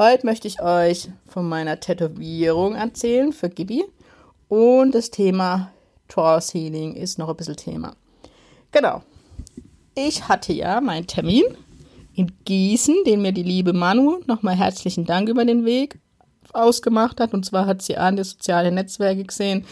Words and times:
Heute 0.00 0.26
möchte 0.26 0.46
ich 0.46 0.62
euch 0.62 1.08
von 1.26 1.48
meiner 1.48 1.80
Tätowierung 1.80 2.76
erzählen 2.76 3.32
für 3.32 3.48
Gibi 3.48 3.84
und 4.46 4.94
das 4.94 5.10
Thema 5.10 5.72
Trance 6.06 6.56
Healing 6.56 6.94
ist 6.94 7.18
noch 7.18 7.28
ein 7.28 7.34
bisschen 7.34 7.56
Thema. 7.56 7.96
Genau. 8.70 9.02
Ich 9.96 10.28
hatte 10.28 10.52
ja 10.52 10.80
meinen 10.80 11.08
Termin 11.08 11.42
in 12.14 12.30
Gießen, 12.44 12.94
den 13.06 13.22
mir 13.22 13.32
die 13.32 13.42
liebe 13.42 13.72
Manu 13.72 14.20
nochmal 14.28 14.54
herzlichen 14.54 15.04
Dank 15.04 15.28
über 15.28 15.44
den 15.44 15.64
Weg 15.64 15.98
ausgemacht 16.52 17.18
hat. 17.18 17.34
Und 17.34 17.44
zwar 17.44 17.66
hat 17.66 17.82
sie 17.82 17.96
an 17.96 18.14
die 18.14 18.22
sozialen 18.22 18.76
Netzwerke 18.76 19.24
gesehen, 19.24 19.64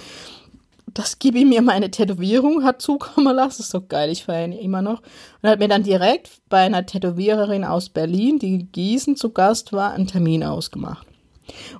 dass 0.97 1.19
Gibi 1.19 1.45
mir 1.45 1.61
meine 1.61 1.91
Tätowierung 1.91 2.65
hat 2.65 2.81
zukommen 2.81 3.35
lassen. 3.37 3.59
Das 3.59 3.61
ist 3.61 3.71
so 3.71 3.83
geil, 3.83 4.11
ich 4.11 4.25
feiere 4.25 4.47
ihn 4.47 4.53
immer 4.53 4.81
noch. 4.81 5.03
Und 5.43 5.51
hat 5.51 5.59
mir 5.59 5.69
dann 5.69 5.83
direkt 5.83 6.31
bei 6.49 6.61
einer 6.61 6.87
Tätowiererin 6.87 7.65
aus 7.65 7.91
Berlin, 7.91 8.39
die 8.39 8.55
in 8.55 8.73
Gießen 8.73 9.15
zu 9.17 9.31
Gast 9.31 9.75
war, 9.75 9.93
einen 9.93 10.07
Termin 10.07 10.43
ausgemacht. 10.43 11.07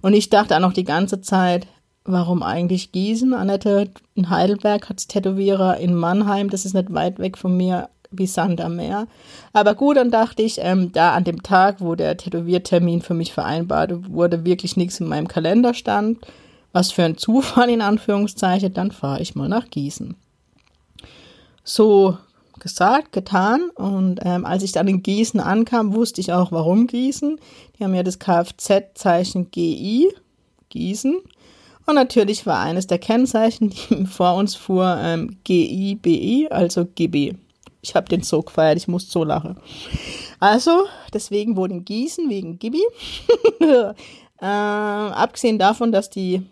Und 0.03 0.13
ich 0.13 0.29
dachte 0.29 0.55
auch 0.55 0.61
noch 0.61 0.75
die 0.75 0.85
ganze 0.85 1.23
Zeit, 1.23 1.67
warum 2.05 2.43
eigentlich 2.43 2.93
Gießen? 2.93 3.33
Annette 3.33 3.89
in 4.15 4.29
Heidelberg 4.29 4.89
hat 4.91 5.09
Tätowierer 5.09 5.79
in 5.79 5.95
Mannheim, 5.95 6.51
das 6.51 6.67
ist 6.67 6.75
nicht 6.75 6.93
weit 6.93 7.19
weg 7.19 7.39
von 7.39 7.57
mir, 7.57 7.89
wie 8.11 8.27
Sand 8.27 8.61
am 8.61 8.77
Meer. 8.77 9.09
Aber 9.55 9.75
gut, 9.75 9.97
dann 9.97 10.11
dachte 10.11 10.43
ich, 10.43 10.59
ähm, 10.61 10.93
da 10.93 11.15
an 11.15 11.25
dem 11.25 11.43
Tag, 11.43 11.81
wo 11.81 11.95
der 11.95 12.19
Tätowiertermin 12.19 13.01
für 13.01 13.15
mich 13.15 13.33
vereinbart 13.33 14.11
wurde, 14.11 14.45
wirklich 14.45 14.77
nichts 14.77 15.01
in 15.01 15.09
meinem 15.09 15.27
Kalender 15.27 15.73
stand, 15.73 16.19
was 16.77 16.93
für 16.93 17.05
ein 17.05 17.17
Zufall 17.17 17.71
in 17.71 17.81
Anführungszeichen, 17.81 18.75
dann 18.75 18.91
fahre 18.91 19.23
ich 19.23 19.35
mal 19.35 19.49
nach 19.49 19.71
Gießen. 19.71 20.15
So 21.65 22.19
gesagt, 22.59 23.13
getan. 23.13 23.71
Und 23.71 24.21
ähm, 24.23 24.45
als 24.45 24.63
ich 24.63 24.73
dann 24.73 24.87
in 24.87 25.03
Gießen 25.03 25.41
ankam, 25.41 25.95
wusste 25.95 26.21
ich 26.21 26.35
auch, 26.35 26.53
warum 26.53 26.87
Gießen. 26.87 27.41
Die 27.79 27.83
haben 27.83 27.95
ja 27.95 28.03
das 28.03 28.19
Kfz-Zeichen 28.19 29.51
GI, 29.51 30.13
Gießen. 30.69 31.17
Und 31.87 31.95
natürlich 31.95 32.45
war 32.45 32.61
eines 32.61 32.87
der 32.87 32.99
Kennzeichen, 32.99 33.71
die 33.71 34.05
vor 34.11 34.35
uns 34.35 34.55
fuhr, 34.55 34.99
ähm, 35.01 35.39
GIBI, 35.45 36.49
also 36.51 36.85
GB. 36.85 37.37
Ich 37.81 37.95
habe 37.95 38.11
den 38.11 38.23
so 38.23 38.43
gefeiert, 38.43 38.77
ich 38.77 38.87
muss 38.87 39.11
so 39.11 39.25
lachen. 39.25 39.57
Also, 40.41 40.85
deswegen 41.15 41.57
wurde 41.57 41.73
in 41.73 41.87
Gießen 41.87 42.29
wegen 42.29 42.59
Gibi. 42.59 42.83
äh, 43.61 44.45
abgesehen 44.45 45.59
davon, 45.59 45.91
dass 45.91 46.11
die 46.11 46.43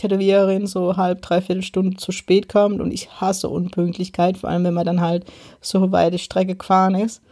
Tätowiererin 0.00 0.66
so 0.66 0.96
halb, 0.96 1.20
dreiviertel 1.20 1.62
Stunde 1.62 1.96
zu 1.96 2.10
spät 2.10 2.48
kommt 2.48 2.80
und 2.80 2.90
ich 2.90 3.10
hasse 3.20 3.48
Unpünktlichkeit, 3.48 4.38
vor 4.38 4.48
allem 4.48 4.64
wenn 4.64 4.74
man 4.74 4.86
dann 4.86 5.00
halt 5.00 5.24
so 5.60 5.92
weite 5.92 6.18
Strecke 6.18 6.56
gefahren 6.56 6.94
ist. 6.94 7.22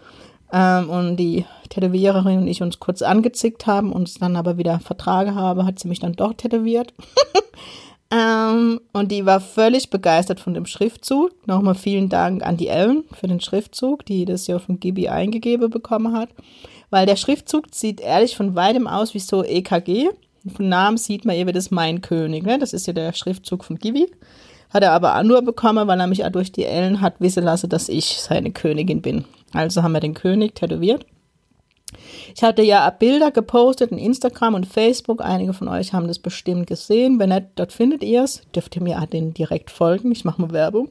Ähm, 0.52 0.90
und 0.90 1.16
die 1.16 1.46
Tätowiererin 1.70 2.38
und 2.38 2.46
ich 2.46 2.62
uns 2.62 2.78
kurz 2.78 3.02
angezickt 3.02 3.66
haben, 3.66 3.92
uns 3.92 4.14
dann 4.14 4.36
aber 4.36 4.58
wieder 4.58 4.80
vertragen 4.80 5.34
habe, 5.34 5.64
hat 5.64 5.78
sie 5.78 5.88
mich 5.88 6.00
dann 6.00 6.12
doch 6.12 6.34
tätowiert. 6.34 6.92
ähm, 8.10 8.80
und 8.92 9.12
die 9.12 9.24
war 9.24 9.40
völlig 9.40 9.88
begeistert 9.88 10.40
von 10.40 10.52
dem 10.54 10.66
Schriftzug. 10.66 11.30
Nochmal 11.46 11.74
vielen 11.74 12.10
Dank 12.10 12.42
an 12.42 12.58
die 12.58 12.68
Ellen 12.68 13.04
für 13.12 13.28
den 13.28 13.40
Schriftzug, 13.40 14.04
die 14.04 14.26
das 14.26 14.46
ja 14.46 14.58
von 14.58 14.78
Gibi 14.78 15.08
eingegeben 15.08 15.70
bekommen 15.70 16.14
hat. 16.14 16.28
Weil 16.90 17.06
der 17.06 17.16
Schriftzug 17.16 17.66
sieht 17.70 18.00
ehrlich 18.00 18.36
von 18.36 18.54
weitem 18.54 18.86
aus 18.86 19.14
wie 19.14 19.18
so 19.18 19.44
EKG. 19.44 20.08
Von 20.54 20.68
Namen 20.68 20.96
sieht 20.96 21.24
man 21.24 21.36
eben 21.36 21.52
das 21.52 21.70
Mein 21.70 22.00
König. 22.00 22.44
Ne? 22.44 22.58
Das 22.58 22.72
ist 22.72 22.86
ja 22.86 22.92
der 22.92 23.12
Schriftzug 23.12 23.64
von 23.64 23.78
Gibi. 23.78 24.10
Hat 24.70 24.82
er 24.82 24.92
aber 24.92 25.18
auch 25.18 25.22
nur 25.22 25.42
bekommen, 25.42 25.88
weil 25.88 26.00
er 26.00 26.06
mich 26.06 26.24
auch 26.24 26.30
durch 26.30 26.52
die 26.52 26.64
Ellen 26.64 27.00
hat 27.00 27.20
wissen 27.20 27.44
lassen, 27.44 27.70
dass 27.70 27.88
ich 27.88 28.18
seine 28.20 28.52
Königin 28.52 29.00
bin. 29.00 29.24
Also 29.52 29.82
haben 29.82 29.92
wir 29.92 30.00
den 30.00 30.14
König 30.14 30.54
tätowiert. 30.54 31.06
Ich 32.34 32.42
hatte 32.42 32.62
ja 32.62 32.88
Bilder 32.90 33.30
gepostet 33.30 33.90
in 33.92 33.98
Instagram 33.98 34.54
und 34.54 34.66
Facebook. 34.66 35.22
Einige 35.22 35.54
von 35.54 35.68
euch 35.68 35.94
haben 35.94 36.06
das 36.06 36.18
bestimmt 36.18 36.66
gesehen. 36.66 37.18
Wenn 37.18 37.30
nicht, 37.30 37.46
dort 37.56 37.72
findet 37.72 38.02
ihr 38.02 38.24
es. 38.24 38.42
Dürft 38.54 38.76
ihr 38.76 38.82
mir 38.82 39.04
den 39.10 39.32
direkt 39.32 39.70
folgen. 39.70 40.12
Ich 40.12 40.24
mache 40.24 40.42
mal 40.42 40.52
Werbung. 40.52 40.90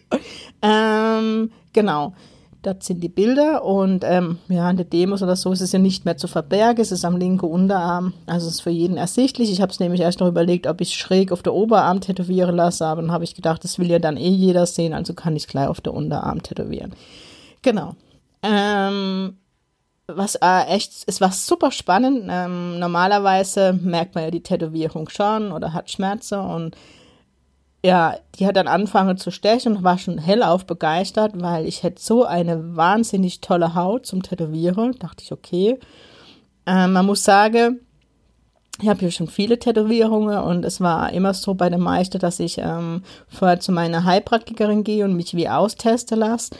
ähm, 0.62 1.52
genau. 1.74 2.14
Das 2.62 2.76
sind 2.86 3.02
die 3.02 3.08
Bilder 3.08 3.64
und 3.64 4.04
ähm, 4.04 4.38
ja, 4.48 4.70
in 4.70 4.76
der 4.76 4.86
Demos 4.86 5.20
oder 5.20 5.34
so 5.34 5.50
ist 5.50 5.60
es 5.60 5.72
ja 5.72 5.80
nicht 5.80 6.04
mehr 6.04 6.16
zu 6.16 6.28
verbergen. 6.28 6.80
Es 6.80 6.92
ist 6.92 7.04
am 7.04 7.16
linken 7.16 7.46
Unterarm, 7.46 8.14
also 8.26 8.46
es 8.46 8.54
ist 8.54 8.60
für 8.60 8.70
jeden 8.70 8.96
ersichtlich. 8.96 9.50
Ich 9.50 9.60
habe 9.60 9.72
es 9.72 9.80
nämlich 9.80 10.00
erst 10.00 10.20
noch 10.20 10.28
überlegt, 10.28 10.68
ob 10.68 10.80
ich 10.80 10.94
schräg 10.94 11.32
auf 11.32 11.42
der 11.42 11.54
Oberarm 11.54 12.00
tätowieren 12.00 12.54
lasse, 12.54 12.86
aber 12.86 13.02
dann 13.02 13.10
habe 13.10 13.24
ich 13.24 13.34
gedacht, 13.34 13.64
das 13.64 13.80
will 13.80 13.90
ja 13.90 13.98
dann 13.98 14.16
eh 14.16 14.28
jeder 14.28 14.66
sehen, 14.66 14.94
also 14.94 15.12
kann 15.12 15.34
ich 15.34 15.48
gleich 15.48 15.66
auf 15.66 15.80
der 15.80 15.92
Unterarm 15.92 16.44
tätowieren. 16.44 16.92
Genau. 17.62 17.96
Ähm, 18.44 19.38
was 20.06 20.36
äh, 20.36 20.66
echt, 20.66 20.92
es 21.06 21.20
war 21.20 21.32
super 21.32 21.72
spannend. 21.72 22.28
Ähm, 22.30 22.78
normalerweise 22.78 23.72
merkt 23.72 24.14
man 24.14 24.24
ja 24.24 24.30
die 24.30 24.42
Tätowierung 24.42 25.08
schon 25.08 25.50
oder 25.50 25.72
hat 25.72 25.90
Schmerzen 25.90 26.38
und 26.38 26.76
ja, 27.84 28.16
die 28.36 28.46
hat 28.46 28.56
dann 28.56 28.68
angefangen 28.68 29.16
zu 29.16 29.30
stechen 29.30 29.76
und 29.76 29.84
war 29.84 29.98
schon 29.98 30.18
hellauf 30.18 30.66
begeistert, 30.66 31.32
weil 31.34 31.66
ich 31.66 31.82
hätte 31.82 32.00
so 32.00 32.24
eine 32.24 32.76
wahnsinnig 32.76 33.40
tolle 33.40 33.74
Haut 33.74 34.06
zum 34.06 34.22
Tätowieren. 34.22 34.92
Dachte 34.98 35.24
ich, 35.24 35.32
okay. 35.32 35.78
Äh, 36.64 36.86
man 36.86 37.06
muss 37.06 37.24
sagen, 37.24 37.80
ich 38.80 38.88
habe 38.88 39.00
hier 39.00 39.10
schon 39.10 39.26
viele 39.26 39.58
Tätowierungen 39.58 40.38
und 40.38 40.64
es 40.64 40.80
war 40.80 41.12
immer 41.12 41.34
so 41.34 41.54
bei 41.54 41.68
den 41.68 41.80
meisten, 41.80 42.18
dass 42.18 42.40
ich 42.40 42.58
ähm, 42.58 43.02
vorher 43.28 43.60
zu 43.60 43.72
meiner 43.72 44.04
Heilpraktikerin 44.04 44.84
gehe 44.84 45.04
und 45.04 45.14
mich 45.14 45.34
wie 45.34 45.48
austesten 45.48 46.18
lasse 46.18 46.50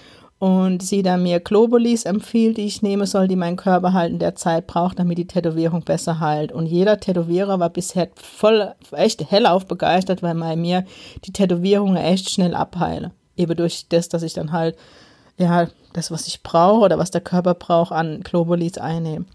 und 0.43 0.83
sie 0.83 1.05
dann 1.05 1.23
mir 1.23 1.39
Globulis 1.39 2.05
empfiehlt, 2.05 2.57
die 2.57 2.67
ich 2.67 2.83
nehmen 2.83 3.07
soll, 3.07 3.29
die 3.29 3.37
mein 3.37 3.55
Körper 3.55 3.93
halt 3.93 4.11
in 4.11 4.19
der 4.19 4.35
Zeit 4.35 4.67
braucht, 4.67 4.99
damit 4.99 5.17
die 5.17 5.29
Tätowierung 5.29 5.85
besser 5.85 6.19
heilt. 6.19 6.51
Und 6.51 6.67
jeder 6.67 6.99
Tätowierer 6.99 7.61
war 7.61 7.71
bisher 7.71 8.09
voll, 8.17 8.75
echt 8.91 9.31
hellauf 9.31 9.67
begeistert, 9.67 10.21
weil 10.21 10.35
bei 10.35 10.57
mir 10.57 10.85
die 11.25 11.33
Tätowierungen 11.33 11.97
echt 11.97 12.29
schnell 12.29 12.57
abheilen. 12.57 13.13
Eben 13.37 13.57
durch 13.57 13.87
das, 13.89 14.09
dass 14.09 14.25
ich 14.25 14.33
dann 14.33 14.51
halt, 14.51 14.77
ja, 15.39 15.69
das, 15.93 16.11
was 16.11 16.27
ich 16.27 16.43
brauche 16.43 16.87
oder 16.87 16.99
was 16.99 17.13
der 17.13 17.21
Körper 17.21 17.55
braucht, 17.55 17.93
an 17.93 18.23
Globulis 18.23 18.79
einnehme. 18.79 19.27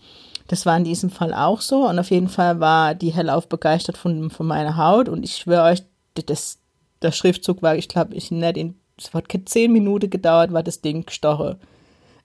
Das 0.49 0.65
war 0.65 0.75
in 0.75 0.83
diesem 0.83 1.09
Fall 1.09 1.33
auch 1.33 1.61
so. 1.61 1.87
Und 1.87 1.99
auf 1.99 2.11
jeden 2.11 2.27
Fall 2.27 2.59
war 2.59 2.95
die 2.95 3.11
hellauf 3.11 3.47
begeistert 3.47 3.97
von, 3.97 4.29
von 4.29 4.45
meiner 4.45 4.75
Haut. 4.75 5.07
Und 5.07 5.23
ich 5.23 5.37
schwöre 5.37 5.71
euch, 5.71 5.83
das, 6.25 6.59
der 7.01 7.13
Schriftzug 7.13 7.61
war, 7.61 7.77
ich 7.77 7.87
glaube, 7.87 8.13
ich 8.13 8.29
nicht 8.29 8.57
in 8.57 8.75
es 8.97 9.13
hat 9.13 9.25
zehn 9.45 9.71
Minuten 9.71 10.09
gedauert, 10.09 10.51
war 10.51 10.63
das 10.63 10.81
Ding 10.81 11.05
gestochen. 11.05 11.57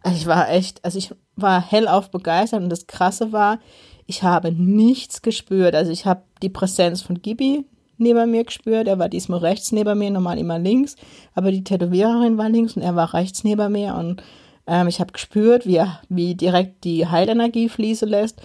Also 0.03 0.17
ich 0.17 0.27
war 0.27 0.51
echt, 0.51 0.85
also 0.85 0.99
ich 0.99 1.15
war 1.37 1.61
hellauf 1.61 2.11
begeistert 2.11 2.63
und 2.63 2.71
das 2.71 2.87
Krasse 2.87 3.33
war, 3.33 3.61
ich 4.07 4.23
habe 4.23 4.53
nichts 4.53 5.23
gespürt. 5.23 5.75
Also 5.75 5.93
ich 5.93 6.07
habe 6.07 6.23
die 6.43 6.49
Präsenz 6.49 7.03
von 7.03 7.23
Gibi 7.23 7.65
neben 7.99 8.31
mir 8.31 8.45
gespürt. 8.45 8.89
Er 8.89 8.99
war 8.99 9.09
diesmal 9.09 9.39
rechts 9.41 9.73
neben 9.73 9.99
mir, 9.99 10.11
normal 10.11 10.39
immer 10.39 10.59
links. 10.59 10.97
Aber 11.35 11.53
die 11.53 11.65
Tätowiererin 11.65 12.37
war 12.37 12.49
links 12.49 12.77
und 12.77 12.83
er 12.83 12.97
war 12.97 13.15
rechts 13.15 13.45
neben 13.45 13.71
mir. 13.73 13.95
Und 13.95 14.23
ähm, 14.67 14.89
ich 14.89 15.01
habe 15.01 15.13
gespürt, 15.13 15.67
wie, 15.67 15.81
wie 16.09 16.35
direkt 16.35 16.85
die 16.85 17.07
Heilenergie 17.07 17.69
fließen 17.69 18.09
lässt. 18.09 18.43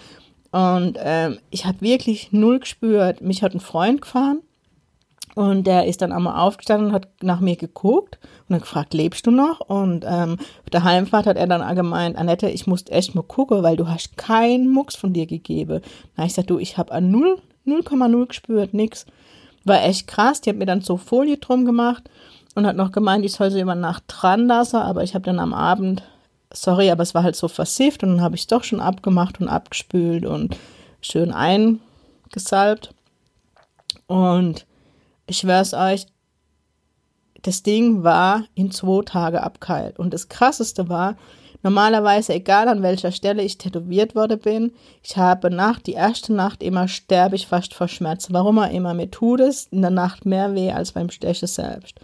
Und 0.52 0.98
ähm, 1.02 1.40
ich 1.50 1.66
habe 1.66 1.82
wirklich 1.82 2.32
null 2.32 2.60
gespürt. 2.60 3.22
Mich 3.22 3.42
hat 3.42 3.54
ein 3.54 3.60
Freund 3.60 4.02
gefahren 4.02 4.40
und 5.38 5.68
der 5.68 5.86
ist 5.86 6.02
dann 6.02 6.12
einmal 6.12 6.40
aufgestanden 6.40 6.88
und 6.88 6.94
hat 6.96 7.10
nach 7.22 7.42
mir 7.42 7.56
geguckt 7.56 8.18
und 8.24 8.54
dann 8.54 8.60
gefragt, 8.62 8.96
lebst 8.96 9.28
du 9.28 9.30
noch? 9.30 9.60
Und 9.60 10.04
ähm, 10.04 10.38
auf 10.64 10.70
der 10.72 10.84
Heimfahrt 10.84 11.28
hat 11.28 11.38
er 11.38 11.46
dann 11.46 11.76
gemeint, 11.76 12.18
Annette, 12.18 12.50
ich 12.50 12.66
muss 12.66 12.86
echt 12.90 13.14
mal 13.14 13.22
gucken, 13.22 13.62
weil 13.62 13.78
du 13.78 13.88
hast 13.88 14.18
keinen 14.18 14.68
Mucks 14.68 14.96
von 14.96 15.14
dir 15.14 15.28
gegeben. 15.28 15.82
Na, 16.16 16.26
ich 16.26 16.34
sag, 16.34 16.48
du, 16.48 16.58
ich 16.58 16.80
habe 16.80 16.92
an 16.92 17.12
0, 17.12 17.38
0,0 17.68 18.26
gespürt, 18.26 18.74
nix. 18.74 19.06
War 19.64 19.84
echt 19.84 20.08
krass. 20.08 20.42
Die 20.42 20.50
hat 20.50 20.58
mir 20.58 20.66
dann 20.66 20.82
so 20.82 20.98
Folie 20.98 21.38
drum 21.38 21.66
gemacht 21.66 22.10
und 22.56 22.66
hat 22.66 22.76
noch 22.76 22.92
gemeint, 22.92 23.24
ich 23.24 23.34
soll 23.34 23.52
sie 23.52 23.62
über 23.62 23.76
Nacht 23.76 24.06
dran 24.08 24.48
lassen, 24.48 24.78
aber 24.78 25.04
ich 25.04 25.14
habe 25.14 25.26
dann 25.26 25.38
am 25.38 25.54
Abend, 25.54 26.02
sorry, 26.52 26.90
aber 26.90 27.04
es 27.04 27.14
war 27.14 27.22
halt 27.22 27.36
so 27.36 27.48
versifft 27.48 28.02
und 28.02 28.10
dann 28.10 28.22
habe 28.22 28.34
ich 28.34 28.42
es 28.42 28.48
doch 28.48 28.64
schon 28.64 28.80
abgemacht 28.80 29.40
und 29.40 29.50
abgespült 29.50 30.26
und 30.26 30.58
schön 31.00 31.32
eingesalbt. 31.32 32.90
Und 34.08 34.66
ich 35.28 35.38
schwör's 35.38 35.74
euch, 35.74 36.08
das 37.44 37.64
Ding 37.64 38.04
war 38.04 38.46
in 38.56 38.72
zwei 38.72 39.04
Tage 39.04 39.44
abgeheilt. 39.44 40.00
Und 40.00 40.14
das 40.14 40.28
Krasseste 40.28 40.90
war, 40.90 41.16
normalerweise, 41.64 42.34
egal 42.34 42.68
an 42.68 42.82
welcher 42.82 43.12
Stelle 43.12 43.44
ich 43.44 43.58
tätowiert 43.58 44.16
worden 44.16 44.40
bin, 44.40 44.72
ich 45.04 45.18
habe 45.18 45.52
nach, 45.52 45.80
die 45.80 45.94
erste 45.94 46.34
Nacht 46.34 46.64
immer 46.64 46.88
sterbe 46.88 47.36
ich 47.36 47.48
fast 47.48 47.74
vor 47.74 47.88
Schmerzen. 47.88 48.34
Warum 48.34 48.60
auch 48.60 48.72
immer, 48.72 48.94
mir 48.94 49.12
tut 49.12 49.40
es 49.40 49.68
in 49.68 49.82
der 49.82 49.92
Nacht 49.92 50.26
mehr 50.26 50.56
weh 50.56 50.72
als 50.72 50.94
beim 50.94 51.10
Stechen 51.10 51.48
selbst. 51.48 52.00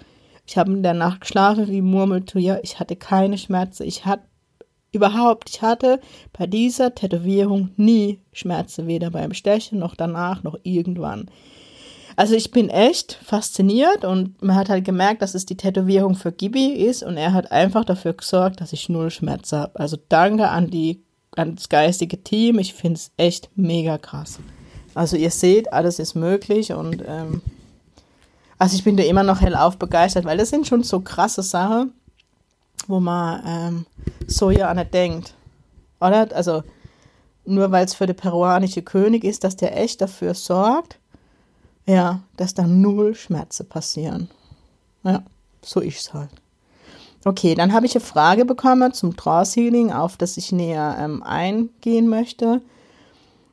Ich 0.45 0.57
habe 0.57 0.71
in 0.73 0.83
der 0.83 0.93
Nacht 0.93 1.21
geschlafen 1.21 1.67
wie 1.67 1.81
Murmeltier. 1.81 2.59
Ich 2.63 2.79
hatte 2.79 2.95
keine 2.95 3.37
Schmerzen. 3.37 3.83
Ich 3.83 4.05
hatte 4.05 4.23
überhaupt, 4.91 5.49
ich 5.49 5.61
hatte 5.61 5.99
bei 6.37 6.47
dieser 6.47 6.93
Tätowierung 6.93 7.71
nie 7.77 8.19
Schmerzen, 8.31 8.87
weder 8.87 9.09
beim 9.09 9.33
Stechen 9.33 9.79
noch 9.79 9.95
danach 9.95 10.43
noch 10.43 10.57
irgendwann. 10.63 11.29
Also 12.15 12.35
ich 12.35 12.51
bin 12.51 12.69
echt 12.69 13.19
fasziniert 13.23 14.05
und 14.05 14.41
man 14.41 14.55
hat 14.55 14.69
halt 14.69 14.85
gemerkt, 14.85 15.21
dass 15.21 15.33
es 15.33 15.45
die 15.45 15.57
Tätowierung 15.57 16.15
für 16.15 16.31
Gibi 16.31 16.73
ist 16.73 17.03
und 17.03 17.17
er 17.17 17.33
hat 17.33 17.51
einfach 17.51 17.85
dafür 17.85 18.13
gesorgt, 18.13 18.61
dass 18.61 18.73
ich 18.73 18.89
null 18.89 19.09
Schmerzen 19.09 19.59
habe. 19.59 19.79
Also 19.79 19.97
danke 20.09 20.49
an 20.49 20.69
die 20.69 21.01
an 21.35 21.55
das 21.55 21.69
geistige 21.69 22.23
Team. 22.23 22.59
Ich 22.59 22.73
finde 22.73 22.97
es 22.97 23.11
echt 23.17 23.49
mega 23.55 23.97
krass. 23.97 24.39
Also 24.93 25.17
ihr 25.17 25.31
seht, 25.31 25.73
alles 25.73 25.97
ist 25.97 26.13
möglich 26.13 26.71
und 26.71 27.03
ähm, 27.07 27.41
also 28.59 28.75
ich 28.75 28.83
bin 28.83 28.95
da 28.95 29.03
immer 29.03 29.23
noch 29.23 29.41
hellauf 29.41 29.77
begeistert, 29.77 30.25
weil 30.25 30.37
das 30.37 30.49
sind 30.49 30.67
schon 30.67 30.83
so 30.83 30.99
krasse 30.99 31.41
Sachen, 31.41 31.93
wo 32.87 32.99
man 32.99 33.43
ähm, 33.45 33.85
so 34.27 34.51
ja 34.51 34.71
nicht 34.73 34.93
denkt. 34.93 35.33
Oder? 35.99 36.27
Also 36.33 36.63
nur 37.45 37.71
weil 37.71 37.85
es 37.85 37.95
für 37.95 38.05
den 38.05 38.15
peruanische 38.15 38.83
König 38.83 39.23
ist, 39.23 39.43
dass 39.43 39.55
der 39.55 39.77
echt 39.81 39.99
dafür 40.01 40.33
sorgt, 40.33 40.99
ja, 41.85 42.21
dass 42.37 42.53
da 42.53 42.63
null 42.63 43.15
Schmerzen 43.15 43.67
passieren. 43.67 44.29
Ja, 45.03 45.23
so 45.61 45.79
ist 45.79 45.99
es 45.99 46.13
halt. 46.13 46.29
Okay, 47.25 47.55
dann 47.55 47.71
habe 47.71 47.85
ich 47.85 47.95
eine 47.95 48.03
Frage 48.03 48.45
bekommen 48.45 48.93
zum 48.93 49.15
Trance 49.15 49.59
Healing, 49.59 49.91
auf 49.91 50.17
das 50.17 50.35
ich 50.35 50.51
näher 50.51 50.97
ähm, 50.99 51.23
eingehen 51.23 52.09
möchte. 52.09 52.61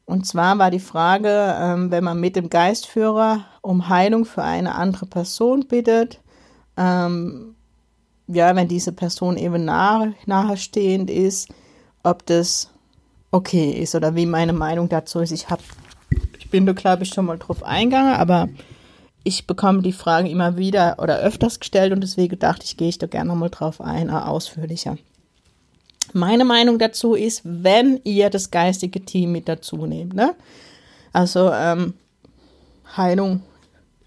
Und 0.07 0.27
zwar 0.27 0.59
war 0.59 0.73
die 0.73 0.81
Frage, 0.81 1.57
ähm, 1.57 1.93
wenn 1.93 2.03
man 2.03 2.19
mit 2.19 2.35
dem 2.35 2.51
Geistführer 2.51 3.45
um 3.63 3.89
Heilung 3.89 4.25
für 4.25 4.43
eine 4.43 4.75
andere 4.75 5.07
Person 5.07 5.67
bittet, 5.69 6.21
ähm, 6.77 7.55
ja, 8.27 8.55
wenn 8.57 8.67
diese 8.67 8.93
Person 8.93 9.37
eben 9.37 9.65
nahe, 9.65 10.15
nahestehend 10.27 11.11
ist, 11.11 11.49
ob 12.03 12.27
das 12.27 12.71
okay 13.31 13.71
ist 13.71 13.95
oder 13.95 14.17
wie 14.17 14.27
meine 14.27 14.53
Meinung 14.53 14.89
dazu 14.89 15.21
ist. 15.21 15.31
Ich 15.31 15.49
habe 15.49 15.63
bin 16.51 16.67
da, 16.67 16.73
glaube 16.73 17.03
ich, 17.03 17.11
schon 17.11 17.27
mal 17.27 17.39
drauf 17.39 17.63
eingegangen, 17.63 18.15
aber 18.15 18.49
ich 19.23 19.47
bekomme 19.47 19.83
die 19.83 19.93
Fragen 19.93 20.27
immer 20.27 20.57
wieder 20.57 20.97
oder 20.99 21.19
öfters 21.19 21.61
gestellt 21.61 21.93
und 21.93 22.01
deswegen 22.01 22.39
dachte 22.39 22.65
ich, 22.65 22.77
gehe 22.77 22.89
ich 22.89 22.99
da 22.99 23.07
gerne 23.07 23.35
mal 23.35 23.51
drauf 23.51 23.81
ein, 23.81 24.11
ausführlicher. 24.11 24.97
Meine 26.13 26.45
Meinung 26.45 26.79
dazu 26.79 27.15
ist, 27.15 27.43
wenn 27.45 28.01
ihr 28.05 28.31
das 28.31 28.51
geistige 28.51 29.05
Team 29.05 29.33
mit 29.33 29.49
dazu 29.49 29.87
nehmt, 29.87 30.15
ne? 30.15 30.35
Also 31.13 31.51
ähm, 31.53 31.95
Heilung 32.97 33.43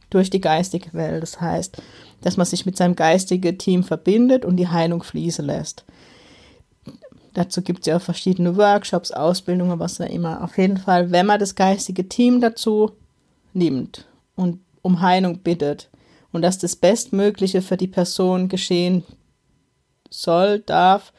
durch 0.09 0.29
die 0.29 0.41
geistige 0.41 0.93
Welt. 0.93 1.21
Das 1.21 1.39
heißt, 1.39 1.81
dass 2.21 2.37
man 2.37 2.45
sich 2.45 2.65
mit 2.65 2.77
seinem 2.77 2.95
geistigen 2.95 3.57
Team 3.57 3.83
verbindet 3.83 4.45
und 4.45 4.57
die 4.57 4.67
Heilung 4.67 5.03
fließen 5.03 5.45
lässt. 5.45 5.83
Dazu 7.33 7.63
gibt 7.63 7.81
es 7.81 7.85
ja 7.87 7.97
auch 7.97 8.01
verschiedene 8.01 8.57
Workshops, 8.57 9.11
Ausbildungen, 9.11 9.79
was 9.79 9.95
da 9.95 10.05
immer. 10.05 10.43
Auf 10.43 10.57
jeden 10.57 10.77
Fall, 10.77 11.11
wenn 11.11 11.25
man 11.25 11.39
das 11.39 11.55
geistige 11.55 12.07
Team 12.07 12.41
dazu 12.41 12.91
nimmt 13.53 14.05
und 14.35 14.59
um 14.81 15.01
Heilung 15.01 15.39
bittet 15.39 15.89
und 16.31 16.43
dass 16.43 16.59
das 16.59 16.75
Bestmögliche 16.75 17.61
für 17.61 17.77
die 17.77 17.87
Person 17.87 18.49
geschehen 18.49 19.03
soll, 20.09 20.59
darf, 20.59 21.11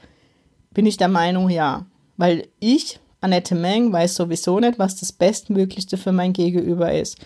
bin 0.72 0.86
ich 0.86 0.96
der 0.96 1.08
Meinung, 1.08 1.48
ja. 1.50 1.86
Weil 2.16 2.46
ich, 2.60 3.00
Annette 3.20 3.56
Meng, 3.56 3.92
weiß 3.92 4.14
sowieso 4.14 4.60
nicht, 4.60 4.78
was 4.78 4.96
das 4.96 5.10
Bestmöglichste 5.10 5.96
für 5.96 6.12
mein 6.12 6.32
Gegenüber 6.32 6.92
ist. 6.92 7.18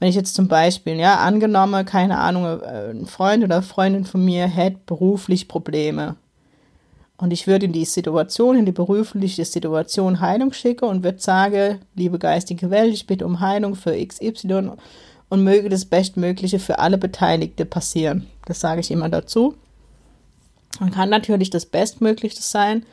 Wenn 0.00 0.08
ich 0.08 0.16
jetzt 0.16 0.34
zum 0.34 0.48
Beispiel, 0.48 0.96
ja, 0.96 1.18
angenommen, 1.18 1.86
keine 1.86 2.18
Ahnung, 2.18 2.60
äh, 2.60 2.90
ein 2.90 3.06
Freund 3.06 3.44
oder 3.44 3.62
Freundin 3.62 4.04
von 4.04 4.24
mir 4.24 4.48
hätte 4.48 4.80
beruflich 4.86 5.46
Probleme 5.46 6.16
und 7.24 7.30
ich 7.30 7.46
würde 7.46 7.64
in 7.64 7.72
die 7.72 7.86
Situation, 7.86 8.54
in 8.54 8.66
die 8.66 8.72
berufliche 8.72 9.46
Situation 9.46 10.20
Heilung 10.20 10.52
schicken 10.52 10.84
und 10.84 11.02
würde 11.02 11.20
sagen, 11.20 11.80
liebe 11.94 12.18
geistige 12.18 12.68
Welt, 12.68 12.92
ich 12.92 13.06
bitte 13.06 13.24
um 13.24 13.40
Heilung 13.40 13.76
für 13.76 13.96
XY 13.96 14.72
und 15.30 15.42
möge 15.42 15.70
das 15.70 15.86
Bestmögliche 15.86 16.58
für 16.58 16.80
alle 16.80 16.98
Beteiligte 16.98 17.64
passieren. 17.64 18.26
Das 18.44 18.60
sage 18.60 18.82
ich 18.82 18.90
immer 18.90 19.08
dazu. 19.08 19.54
Und 20.80 20.94
kann 20.94 21.08
natürlich 21.08 21.48
das 21.48 21.64
Bestmögliche 21.64 22.42
sein, 22.42 22.84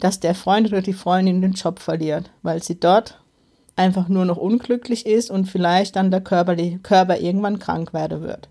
dass 0.00 0.18
der 0.18 0.34
Freund 0.34 0.66
oder 0.66 0.82
die 0.82 0.92
Freundin 0.92 1.42
den 1.42 1.52
Job 1.52 1.78
verliert, 1.78 2.28
weil 2.42 2.60
sie 2.60 2.80
dort 2.80 3.20
einfach 3.76 4.08
nur 4.08 4.24
noch 4.24 4.36
unglücklich 4.36 5.06
ist 5.06 5.30
und 5.30 5.44
vielleicht 5.44 5.94
dann 5.94 6.10
der 6.10 6.22
Körper, 6.22 6.56
der 6.56 6.78
Körper 6.78 7.20
irgendwann 7.20 7.60
krank 7.60 7.94
werden 7.94 8.22
wird. 8.22 8.48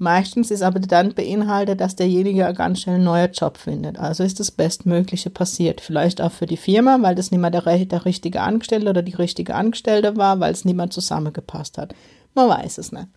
Meistens 0.00 0.52
ist 0.52 0.62
aber 0.62 0.78
dann 0.78 1.14
beinhaltet, 1.14 1.80
dass 1.80 1.96
derjenige 1.96 2.52
ganz 2.54 2.80
schnell 2.80 2.96
einen 2.96 3.04
neuen 3.04 3.32
Job 3.32 3.58
findet. 3.58 3.98
Also 3.98 4.22
ist 4.22 4.38
das 4.38 4.52
Bestmögliche 4.52 5.28
passiert. 5.28 5.80
Vielleicht 5.80 6.20
auch 6.20 6.30
für 6.30 6.46
die 6.46 6.56
Firma, 6.56 6.98
weil 7.02 7.16
das 7.16 7.32
nicht 7.32 7.40
mehr 7.40 7.50
der, 7.50 7.62
der 7.62 8.04
richtige 8.04 8.40
Angestellte 8.40 8.88
oder 8.88 9.02
die 9.02 9.16
richtige 9.16 9.56
Angestellte 9.56 10.16
war, 10.16 10.38
weil 10.38 10.52
es 10.52 10.64
nicht 10.64 10.76
mehr 10.76 10.88
zusammengepasst 10.88 11.78
hat. 11.78 11.96
Man 12.34 12.48
weiß 12.48 12.78
es 12.78 12.92
nicht. 12.92 13.08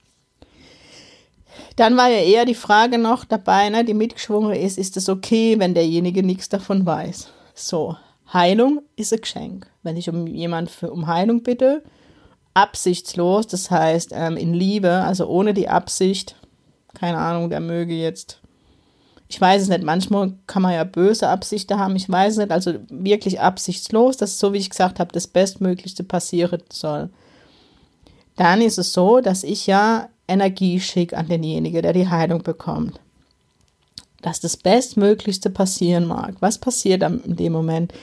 Dann 1.76 1.98
war 1.98 2.10
ja 2.10 2.24
eher 2.24 2.46
die 2.46 2.56
Frage 2.56 2.98
noch 2.98 3.26
dabei, 3.26 3.70
ne, 3.70 3.86
die 3.86 3.94
mitgeschwungen 3.94 4.56
ist, 4.56 4.78
ist 4.78 4.98
es 4.98 5.08
okay, 5.08 5.60
wenn 5.60 5.74
derjenige 5.74 6.24
nichts 6.24 6.50
davon 6.50 6.86
weiß? 6.86 7.30
So, 7.54 7.96
Heilung 8.34 8.82
ist 8.96 9.14
ein 9.14 9.22
Geschenk. 9.22 9.68
Wenn 9.84 9.98
ich 9.98 10.10
um 10.10 10.26
jemand 10.26 10.72
für, 10.72 10.92
um 10.92 11.08
Heilung 11.08 11.44
bitte, 11.44 11.84
absichtslos, 12.54 13.48
das 13.48 13.70
heißt 13.70 14.12
ähm, 14.14 14.38
in 14.38 14.54
Liebe, 14.54 14.92
also 14.92 15.28
ohne 15.28 15.54
die 15.54 15.70
Absicht, 15.70 16.36
keine 17.02 17.18
Ahnung, 17.18 17.50
der 17.50 17.60
möge 17.62 17.96
jetzt. 17.96 18.40
Ich 19.28 19.42
weiß 19.42 19.64
es 19.64 19.70
nicht, 19.70 19.82
manchmal 19.82 20.34
kann 20.46 20.62
man 20.62 20.74
ja 20.74 20.84
böse 20.84 21.30
Absichten 21.30 21.80
haben, 21.80 21.96
ich 21.96 22.08
weiß 22.08 22.34
es 22.34 22.38
nicht, 22.38 22.52
also 22.52 22.76
wirklich 22.90 23.40
absichtslos, 23.40 24.18
dass 24.18 24.38
so 24.38 24.54
wie 24.54 24.60
ich 24.60 24.70
gesagt 24.70 25.00
habe, 25.00 25.12
das 25.12 25.26
Bestmöglichste 25.26 26.04
passieren 26.04 26.62
soll. 26.72 27.10
Dann 28.36 28.62
ist 28.62 28.78
es 28.78 28.94
so, 28.94 29.20
dass 29.20 29.44
ich 29.44 29.66
ja 29.66 30.10
Energie 30.28 30.80
schicke 30.80 31.18
an 31.18 31.28
denjenigen, 31.28 31.82
der 31.82 31.94
die 31.94 32.08
Heilung 32.08 32.44
bekommt. 32.44 33.00
Dass 34.22 34.40
das 34.40 34.56
Bestmöglichste 34.56 35.50
passieren 35.50 36.06
mag. 36.06 36.36
Was 36.40 36.60
passiert 36.60 37.02
in 37.02 37.36
dem 37.36 37.54
Moment? 37.54 37.94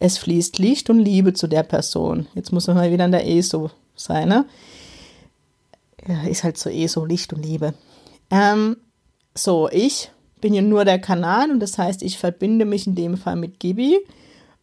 Es 0.00 0.18
fließt 0.18 0.58
Licht 0.58 0.90
und 0.90 0.98
Liebe 0.98 1.32
zu 1.32 1.46
der 1.46 1.62
Person. 1.62 2.26
Jetzt 2.34 2.52
muss 2.52 2.66
man 2.66 2.76
mal 2.76 2.90
wieder 2.90 3.04
an 3.04 3.12
der 3.12 3.28
ESO 3.28 3.70
sein, 3.94 4.28
ne? 4.28 4.46
Ja, 6.08 6.22
ist 6.22 6.42
halt 6.42 6.58
so 6.58 6.70
ESO, 6.70 7.04
Licht 7.04 7.32
und 7.32 7.44
Liebe. 7.44 7.74
Ähm, 8.30 8.76
so, 9.34 9.68
ich 9.70 10.10
bin 10.40 10.54
ja 10.54 10.62
nur 10.62 10.84
der 10.84 10.98
Kanal 10.98 11.50
und 11.50 11.60
das 11.60 11.78
heißt, 11.78 12.02
ich 12.02 12.18
verbinde 12.18 12.64
mich 12.64 12.86
in 12.86 12.94
dem 12.94 13.16
Fall 13.16 13.36
mit 13.36 13.58
Gibi 13.58 13.98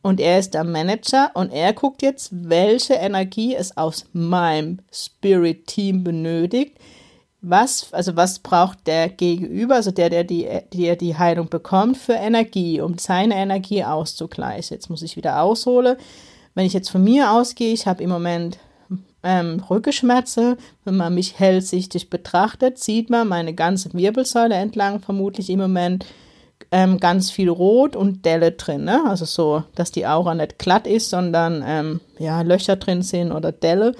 und 0.01 0.19
er 0.19 0.39
ist 0.39 0.53
der 0.53 0.63
Manager 0.63 1.31
und 1.33 1.51
er 1.51 1.73
guckt 1.73 2.01
jetzt, 2.01 2.29
welche 2.31 2.93
Energie 2.93 3.55
es 3.55 3.75
aus 3.75 4.05
meinem 4.13 4.79
Spirit 4.91 5.67
Team 5.67 6.03
benötigt. 6.03 6.77
Was, 7.41 7.91
also 7.91 8.15
was 8.15 8.39
braucht 8.39 8.87
der 8.87 9.09
Gegenüber, 9.09 9.75
also 9.75 9.91
der, 9.91 10.09
der 10.09 10.23
die, 10.23 10.47
der 10.73 10.95
die 10.95 11.17
Heilung 11.17 11.49
bekommt, 11.49 11.97
für 11.97 12.13
Energie, 12.13 12.81
um 12.81 12.97
seine 12.97 13.35
Energie 13.35 13.83
auszugleichen. 13.83 14.75
Jetzt 14.75 14.89
muss 14.89 15.03
ich 15.03 15.15
wieder 15.15 15.41
ausholen. 15.41 15.97
Wenn 16.55 16.65
ich 16.65 16.73
jetzt 16.73 16.89
von 16.89 17.03
mir 17.03 17.31
ausgehe, 17.31 17.73
ich 17.73 17.85
habe 17.85 18.01
im 18.01 18.09
Moment 18.09 18.57
ähm, 19.25 19.61
Rückenschmerzen. 19.69 20.55
Wenn 20.85 20.95
man 20.95 21.13
mich 21.13 21.39
hellsichtig 21.39 22.09
betrachtet, 22.09 22.77
sieht 22.77 23.09
man 23.09 23.27
meine 23.27 23.53
ganze 23.53 23.93
Wirbelsäule 23.93 24.55
entlang 24.55 25.01
vermutlich 25.01 25.49
im 25.49 25.59
Moment 25.59 26.05
ähm, 26.71 26.99
ganz 26.99 27.31
viel 27.31 27.49
Rot 27.49 27.95
und 27.95 28.25
Delle 28.25 28.51
drin. 28.51 28.85
Ne? 28.85 29.03
Also 29.07 29.25
so, 29.25 29.63
dass 29.75 29.91
die 29.91 30.07
Aura 30.07 30.35
nicht 30.35 30.59
glatt 30.59 30.87
ist, 30.87 31.09
sondern 31.09 31.63
ähm, 31.65 32.01
ja, 32.19 32.41
Löcher 32.41 32.75
drin 32.75 33.01
sind 33.01 33.31
oder 33.31 33.51
Delle, 33.51 33.93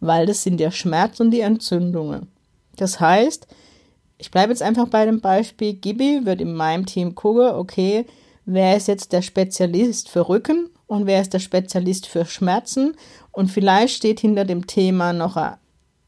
weil 0.00 0.26
das 0.26 0.42
sind 0.42 0.58
der 0.58 0.70
Schmerz 0.70 1.20
und 1.20 1.30
die 1.30 1.40
Entzündungen. 1.40 2.28
Das 2.76 2.98
heißt, 2.98 3.46
ich 4.18 4.30
bleibe 4.30 4.52
jetzt 4.52 4.62
einfach 4.62 4.88
bei 4.88 5.04
dem 5.06 5.20
Beispiel, 5.20 5.74
Gibi 5.74 6.20
wird 6.24 6.40
in 6.40 6.54
meinem 6.54 6.86
Team 6.86 7.14
gucken, 7.14 7.54
okay, 7.54 8.06
wer 8.44 8.76
ist 8.76 8.88
jetzt 8.88 9.12
der 9.12 9.22
Spezialist 9.22 10.08
für 10.08 10.28
Rücken 10.28 10.70
und 10.90 11.06
wer 11.06 11.20
ist 11.20 11.32
der 11.32 11.38
Spezialist 11.38 12.08
für 12.08 12.26
Schmerzen 12.26 12.96
und 13.30 13.46
vielleicht 13.46 13.94
steht 13.94 14.18
hinter 14.18 14.44
dem 14.44 14.66
Thema 14.66 15.12
noch, 15.12 15.36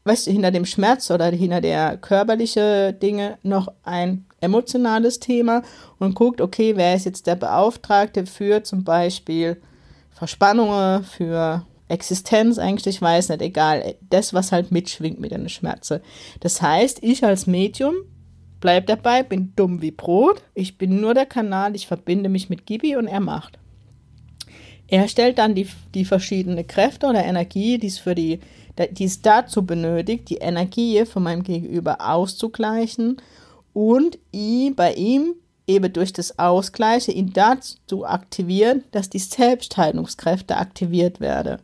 weißt 0.03 0.27
du, 0.27 0.31
hinter 0.31 0.51
dem 0.51 0.65
Schmerz 0.65 1.09
oder 1.09 1.27
hinter 1.27 1.61
der 1.61 1.95
körperlichen 1.95 2.99
Dinge 2.99 3.37
noch 3.43 3.69
ein 3.83 4.25
emotionales 4.41 5.21
Thema 5.21 5.61
und 5.99 6.15
guckt, 6.15 6.41
okay, 6.41 6.75
wer 6.75 6.95
ist 6.95 7.05
jetzt 7.05 7.27
der 7.27 7.37
Beauftragte 7.37 8.25
für 8.25 8.61
zum 8.63 8.83
Beispiel 8.83 9.61
Verspannungen, 10.11 11.05
für 11.05 11.65
Existenz 11.87 12.59
eigentlich, 12.59 12.97
ich 12.97 13.01
weiß 13.01 13.29
nicht, 13.29 13.41
egal, 13.41 13.95
das, 14.09 14.33
was 14.33 14.51
halt 14.51 14.71
mitschwingt 14.71 15.17
mit 15.17 15.31
den 15.31 15.47
Schmerzen. 15.47 16.01
Das 16.41 16.61
heißt, 16.61 16.99
ich 17.01 17.23
als 17.23 17.47
Medium 17.47 17.95
bleib 18.59 18.87
dabei, 18.87 19.23
bin 19.23 19.53
dumm 19.55 19.81
wie 19.81 19.91
Brot. 19.91 20.43
Ich 20.53 20.77
bin 20.77 20.99
nur 20.99 21.13
der 21.13 21.25
Kanal, 21.25 21.73
ich 21.73 21.87
verbinde 21.87 22.27
mich 22.27 22.49
mit 22.49 22.65
Gibi 22.65 22.97
und 22.97 23.07
er 23.07 23.21
macht. 23.21 23.59
Er 24.93 25.07
stellt 25.07 25.39
dann 25.39 25.55
die, 25.55 25.67
die 25.95 26.05
verschiedenen 26.05 26.67
Kräfte 26.67 27.07
oder 27.07 27.25
Energie, 27.25 27.79
die 27.79 27.87
es 27.87 27.97
für 27.97 28.13
die, 28.13 28.39
die 28.91 29.05
es 29.05 29.23
dazu 29.23 29.65
benötigt, 29.65 30.29
die 30.29 30.35
Energie 30.35 31.03
von 31.07 31.23
meinem 31.23 31.41
Gegenüber 31.41 31.97
auszugleichen 31.99 33.17
und 33.73 34.19
ihn, 34.31 34.75
bei 34.75 34.93
ihm 34.93 35.33
eben 35.65 35.91
durch 35.91 36.13
das 36.13 36.37
Ausgleichen 36.37 37.15
ihn 37.15 37.33
dazu 37.33 38.05
aktivieren, 38.05 38.83
dass 38.91 39.09
die 39.09 39.17
Selbstheilungskräfte 39.17 40.57
aktiviert 40.57 41.19
werden. 41.19 41.57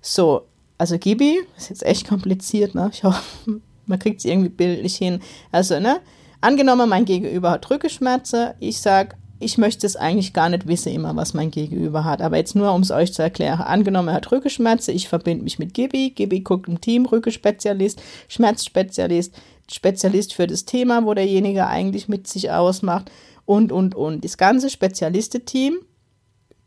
So, 0.00 0.46
also 0.78 0.96
Gibi, 0.96 1.40
ist 1.58 1.68
jetzt 1.68 1.84
echt 1.84 2.08
kompliziert, 2.08 2.74
ne? 2.74 2.88
Ich 2.90 3.04
hoffe, 3.04 3.20
man 3.84 3.98
kriegt 3.98 4.20
es 4.20 4.24
irgendwie 4.24 4.48
bildlich 4.48 4.96
hin. 4.96 5.20
Also, 5.50 5.78
ne? 5.78 6.00
Angenommen, 6.40 6.88
mein 6.88 7.04
Gegenüber 7.04 7.50
hat 7.50 7.68
Rückenschmerzen, 7.68 8.54
ich 8.60 8.80
sage, 8.80 9.14
ich 9.42 9.58
möchte 9.58 9.86
es 9.86 9.96
eigentlich 9.96 10.32
gar 10.32 10.48
nicht 10.48 10.66
wissen, 10.66 10.92
immer, 10.92 11.14
was 11.16 11.34
mein 11.34 11.50
Gegenüber 11.50 12.04
hat. 12.04 12.22
Aber 12.22 12.36
jetzt 12.36 12.54
nur, 12.54 12.72
um 12.72 12.82
es 12.82 12.90
euch 12.90 13.12
zu 13.12 13.22
erklären. 13.22 13.60
Angenommen, 13.60 14.08
er 14.08 14.14
hat 14.14 14.30
Rückenschmerzen, 14.30 14.94
ich 14.94 15.08
verbinde 15.08 15.44
mich 15.44 15.58
mit 15.58 15.74
Gibi. 15.74 16.10
Gibi 16.10 16.40
guckt 16.40 16.68
im 16.68 16.80
Team, 16.80 17.06
Rückenspezialist, 17.06 18.02
Schmerzspezialist, 18.28 19.34
Spezialist 19.70 20.34
für 20.34 20.46
das 20.46 20.64
Thema, 20.64 21.04
wo 21.04 21.14
derjenige 21.14 21.66
eigentlich 21.66 22.08
mit 22.08 22.26
sich 22.26 22.50
ausmacht 22.50 23.10
und, 23.44 23.72
und, 23.72 23.94
und. 23.94 24.24
Das 24.24 24.36
ganze 24.36 24.70
Spezialistenteam 24.70 25.78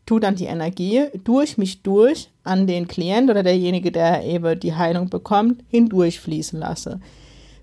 tut 0.06 0.24
dann 0.24 0.36
die 0.36 0.46
Energie 0.46 1.06
durch 1.24 1.58
mich 1.58 1.82
durch 1.82 2.30
an 2.44 2.68
den 2.68 2.88
Klient 2.88 3.30
oder 3.30 3.44
derjenige, 3.44 3.92
der 3.92 4.24
eben 4.24 4.60
die 4.60 4.76
Heilung 4.76 5.10
bekommt, 5.10 5.64
hindurchfließen 5.70 6.60
lasse. 6.60 7.00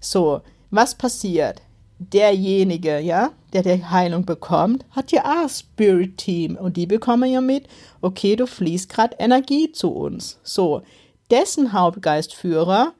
So, 0.00 0.40
was 0.70 0.94
passiert? 0.96 1.62
Derjenige, 2.10 2.98
ja, 3.00 3.30
der 3.52 3.62
die 3.62 3.84
Heilung 3.84 4.24
bekommt, 4.24 4.84
hat 4.90 5.12
ja 5.12 5.24
auch 5.24 5.48
Spirit 5.48 6.16
Team 6.18 6.56
und 6.56 6.76
die 6.76 6.86
bekommen 6.86 7.30
ja 7.30 7.40
mit, 7.40 7.68
okay, 8.00 8.34
du 8.34 8.46
fließt 8.46 8.88
gerade 8.88 9.16
Energie 9.18 9.72
zu 9.72 9.92
uns. 9.92 10.40
So, 10.42 10.82
dessen 11.30 11.72
Hauptgeistführer 11.72 12.92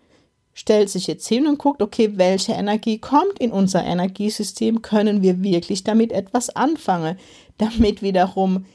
stellt 0.55 0.91
sich 0.91 1.07
jetzt 1.07 1.27
hin 1.27 1.47
und 1.47 1.59
guckt, 1.59 1.83
okay, 1.83 2.13
welche 2.17 2.53
Energie 2.53 2.99
kommt 2.99 3.39
in 3.39 3.51
unser 3.51 3.85
Energiesystem, 3.85 4.83
können 4.83 5.23
wir 5.23 5.43
wirklich 5.43 5.83
damit 5.85 6.13
etwas 6.13 6.51
anfangen, 6.51 7.19
damit 7.59 8.03
wiederum 8.03 8.67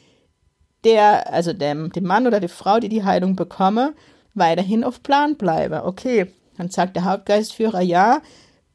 der, 0.83 1.31
also 1.31 1.53
dem, 1.53 1.91
dem 1.91 2.05
Mann 2.05 2.27
oder 2.27 2.39
die 2.39 2.47
Frau, 2.47 2.79
die 2.79 2.89
die 2.89 3.03
Heilung 3.03 3.35
bekomme, 3.35 3.93
weiterhin 4.33 4.83
auf 4.83 5.03
Plan 5.03 5.35
bleibe. 5.35 5.83
Okay, 5.85 6.27
dann 6.57 6.69
sagt 6.69 6.95
der 6.95 7.05
Hauptgeistführer, 7.05 7.81
ja, 7.81 8.21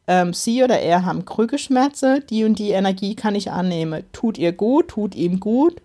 ähm, 0.06 0.32
sie 0.32 0.62
oder 0.62 0.80
er 0.80 1.04
haben 1.04 1.24
Krügelschmerzen, 1.24 2.24
die 2.28 2.44
und 2.44 2.58
die 2.58 2.70
Energie 2.70 3.14
kann 3.14 3.34
ich 3.34 3.50
annehmen. 3.50 4.04
Tut 4.12 4.38
ihr 4.38 4.52
gut, 4.52 4.88
tut 4.88 5.14
ihm 5.14 5.40
gut, 5.40 5.80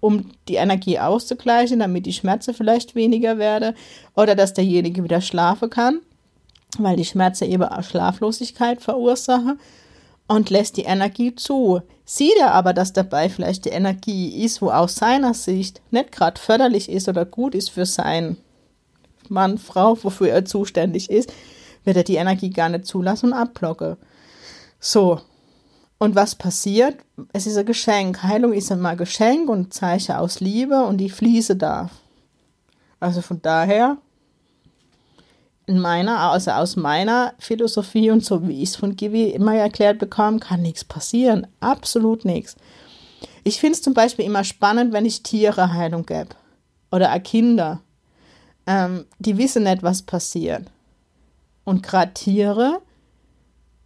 um 0.00 0.30
die 0.48 0.56
Energie 0.56 0.98
auszugleichen, 0.98 1.78
damit 1.78 2.06
die 2.06 2.12
Schmerzen 2.12 2.54
vielleicht 2.54 2.94
weniger 2.94 3.38
werden 3.38 3.74
oder 4.14 4.34
dass 4.34 4.54
derjenige 4.54 5.04
wieder 5.04 5.20
schlafen 5.20 5.70
kann 5.70 6.00
weil 6.78 6.96
die 6.96 7.04
Schmerzen 7.04 7.50
eben 7.50 7.64
auch 7.64 7.82
Schlaflosigkeit 7.82 8.80
verursachen 8.80 9.58
und 10.26 10.50
lässt 10.50 10.76
die 10.76 10.84
Energie 10.84 11.34
zu. 11.34 11.82
Sieht 12.04 12.36
er 12.38 12.52
aber, 12.52 12.72
dass 12.72 12.92
dabei 12.92 13.28
vielleicht 13.28 13.64
die 13.64 13.70
Energie 13.70 14.44
ist, 14.44 14.62
wo 14.62 14.70
aus 14.70 14.96
seiner 14.96 15.34
Sicht 15.34 15.80
nicht 15.90 16.12
gerade 16.12 16.40
förderlich 16.40 16.88
ist 16.88 17.08
oder 17.08 17.24
gut 17.24 17.54
ist 17.54 17.70
für 17.70 17.86
seinen 17.86 18.36
Mann, 19.28 19.58
Frau, 19.58 19.96
wofür 20.02 20.28
er 20.28 20.44
zuständig 20.44 21.10
ist, 21.10 21.32
wird 21.84 21.96
er 21.96 22.04
die 22.04 22.16
Energie 22.16 22.50
gar 22.50 22.68
nicht 22.68 22.86
zulassen 22.86 23.32
und 23.32 23.38
abblocken. 23.38 23.96
So. 24.80 25.20
Und 25.98 26.16
was 26.16 26.34
passiert? 26.34 26.96
Es 27.32 27.46
ist 27.46 27.56
ein 27.56 27.66
Geschenk. 27.66 28.22
Heilung 28.24 28.52
ist 28.52 28.72
einmal 28.72 28.96
Geschenk 28.96 29.48
und 29.48 29.72
Zeichen 29.72 30.16
aus 30.16 30.40
Liebe 30.40 30.82
und 30.82 30.98
die 30.98 31.10
fließen 31.10 31.58
darf. 31.58 31.92
Also 32.98 33.22
von 33.22 33.40
daher 33.40 33.98
in 35.66 35.78
meiner, 35.78 36.18
also 36.18 36.50
aus 36.50 36.76
meiner 36.76 37.34
Philosophie 37.38 38.10
und 38.10 38.24
so 38.24 38.46
wie 38.48 38.62
ich 38.62 38.70
es 38.70 38.76
von 38.76 38.96
Givi 38.96 39.30
immer 39.30 39.54
erklärt 39.54 39.98
bekomme, 39.98 40.40
kann 40.40 40.62
nichts 40.62 40.84
passieren. 40.84 41.46
Absolut 41.60 42.24
nichts. 42.24 42.56
Ich 43.44 43.60
finde 43.60 43.74
es 43.74 43.82
zum 43.82 43.94
Beispiel 43.94 44.24
immer 44.24 44.44
spannend, 44.44 44.92
wenn 44.92 45.06
ich 45.06 45.22
Tiere 45.22 45.72
Heilung 45.72 46.04
gebe. 46.04 46.30
Oder 46.90 47.18
Kinder. 47.20 47.80
Ähm, 48.66 49.06
die 49.18 49.38
wissen 49.38 49.64
nicht, 49.64 49.82
was 49.82 50.02
passiert. 50.02 50.70
Und 51.64 51.82
gerade 51.82 52.12
Tiere, 52.14 52.80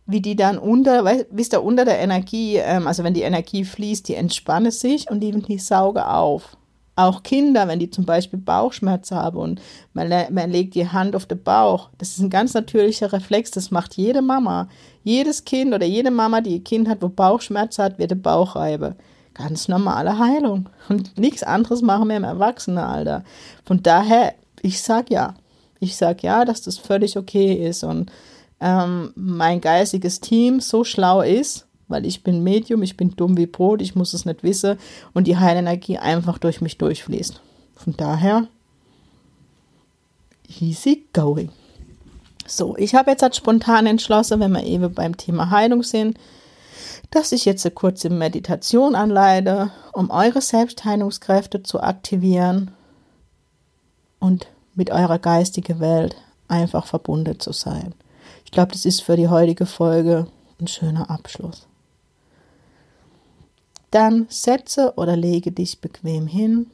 wie 0.07 0.21
die 0.21 0.37
dann 0.37 0.59
unter, 0.59 1.05
wisst 1.31 1.53
ihr, 1.53 1.63
unter 1.63 1.85
der 1.85 1.99
Energie, 1.99 2.57
ähm, 2.57 2.87
also 2.87 3.05
wenn 3.05 3.15
die 3.15 3.23
Energie 3.23 3.65
fließt, 3.65 4.09
die 4.09 4.15
entspannen 4.15 4.71
sich 4.71 5.11
und 5.11 5.21
die, 5.21 5.33
die 5.33 5.59
saugen 5.59 6.03
auf. 6.03 6.57
Auch 6.99 7.23
Kinder, 7.23 7.69
wenn 7.69 7.79
die 7.79 7.91
zum 7.91 8.07
Beispiel 8.07 8.39
Bauchschmerzen 8.39 9.19
haben 9.19 9.37
und 9.37 9.61
man, 9.93 10.09
man 10.31 10.51
legt 10.51 10.75
die 10.75 10.89
Hand 10.89 11.15
auf 11.15 11.27
den 11.27 11.43
Bauch, 11.43 11.91
das 11.99 12.11
ist 12.11 12.21
ein 12.21 12.31
ganz 12.31 12.55
natürlicher 12.55 13.13
Reflex, 13.13 13.51
das 13.51 13.71
macht 13.71 13.97
jede 13.97 14.23
Mama. 14.23 14.69
Jedes 15.05 15.45
Kind 15.45 15.75
oder 15.75 15.85
jede 15.85 16.11
Mama, 16.11 16.41
die 16.41 16.57
ein 16.57 16.65
Kind 16.65 16.89
hat, 16.89 17.03
wo 17.03 17.11
Bauchschmerzen 17.11 17.85
hat, 17.85 17.99
wird 17.99 18.13
der 18.13 18.17
Bauch 18.17 18.57
reiben. 18.57 18.95
Ganz 19.35 19.69
normale 19.69 20.19
Heilung. 20.19 20.71
Und 20.89 21.19
nichts 21.19 21.43
anderes 21.43 21.83
machen 21.83 22.09
wir 22.09 22.17
im 22.17 22.25
Erwachsenenalter. 22.25 23.23
Von 23.67 23.83
daher, 23.83 24.35
ich 24.63 24.81
sag 24.81 25.11
ja. 25.11 25.35
Ich 25.81 25.97
sag 25.97 26.23
ja, 26.23 26.45
dass 26.45 26.63
das 26.63 26.79
völlig 26.79 27.17
okay 27.17 27.55
ist. 27.55 27.85
Und 27.85 28.11
ähm, 28.61 29.13
mein 29.15 29.61
geistiges 29.61 30.21
Team 30.21 30.61
so 30.61 30.85
schlau 30.85 31.21
ist, 31.21 31.67
weil 31.89 32.07
ich 32.07 32.23
bin 32.23 32.43
Medium, 32.43 32.83
ich 32.83 32.97
bin 32.97 33.11
dumm 33.17 33.37
wie 33.37 33.47
Brot, 33.47 33.83
ich 33.83 33.95
muss 33.95 34.15
es 34.15 34.25
nicht 34.25 34.43
wissen 34.43 34.79
und 35.15 35.27
die 35.27 35.39
Heilenergie 35.39 35.99
einfach 35.99 36.39
durch 36.39 36.61
mich 36.61 36.79
durchfließt. 36.79 37.41
Von 37.75 37.97
daher, 37.97 38.49
easy 40.61 41.07
going. 41.13 41.51
So, 42.47 42.77
ich 42.77 42.95
habe 42.95 43.11
jetzt 43.11 43.23
halt 43.23 43.37
spontan 43.37 43.87
entschlossen, 43.87 44.41
wenn 44.41 44.53
wir 44.53 44.65
eben 44.65 44.95
beim 44.95 45.17
Thema 45.17 45.51
Heilung 45.51 45.83
sind, 45.83 46.19
dass 47.11 47.33
ich 47.33 47.45
jetzt 47.45 47.65
eine 47.67 47.75
kurze 47.75 48.11
Meditation 48.11 48.95
anleite, 48.95 49.71
um 49.93 50.11
eure 50.11 50.41
Selbstheilungskräfte 50.41 51.63
zu 51.63 51.81
aktivieren 51.81 52.73
und 54.19 54.47
mit 54.77 54.91
eurer 54.91 55.19
geistigen 55.19 55.81
Welt 55.81 56.17
einfach 56.49 56.87
verbunden 56.87 57.41
zu 57.41 57.53
sein. 57.53 57.95
Ich 58.45 58.53
glaube, 58.53 58.73
das 58.73 58.85
ist 58.85 59.03
für 59.03 59.17
die 59.17 59.29
heutige 59.29 59.67
Folge 59.67 60.29
ein 60.61 60.69
schöner 60.69 61.11
Abschluss. 61.11 61.67
Dann 63.91 64.27
setze 64.29 64.95
oder 64.97 65.17
lege 65.17 65.53
dich 65.53 65.81
bequem 65.81 66.27
hin. 66.27 66.71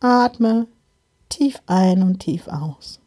Atme 0.00 0.66
tief 1.28 1.60
ein 1.66 2.02
und 2.02 2.20
tief 2.20 2.48
aus. 2.48 3.00